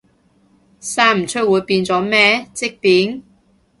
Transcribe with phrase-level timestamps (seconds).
[0.03, 0.05] 生
[1.21, 3.21] 唔出會變咗咩，積便？